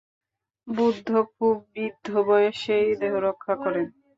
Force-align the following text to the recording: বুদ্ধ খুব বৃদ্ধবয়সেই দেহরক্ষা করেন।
বুদ্ধ 0.67 1.07
খুব 1.31 1.55
বৃদ্ধবয়সেই 1.71 2.87
দেহরক্ষা 3.01 3.53
করেন। 3.55 3.87